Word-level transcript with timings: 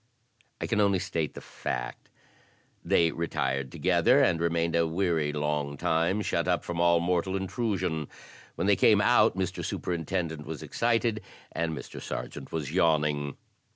I 0.59 0.65
can 0.65 0.81
only 0.81 0.97
state 0.97 1.35
the 1.35 1.41
fact. 1.41 2.09
They 2.83 3.11
retired 3.11 3.71
together; 3.71 4.19
and 4.19 4.39
remained 4.41 4.75
a 4.75 4.87
weary 4.87 5.31
long 5.31 5.77
time 5.77 6.23
shut 6.23 6.47
up 6.47 6.63
from 6.63 6.81
all 6.81 6.99
mortal 6.99 7.35
intrusion. 7.35 8.07
When 8.55 8.65
they 8.65 8.75
came 8.75 8.99
out 8.99 9.35
Mr. 9.37 9.63
Superintendent 9.63 10.47
was 10.47 10.63
excited 10.63 11.21
and 11.51 11.77
Mr. 11.77 12.01
Sergeant 12.01 12.51
was 12.51 12.71
yawning. 12.71 13.37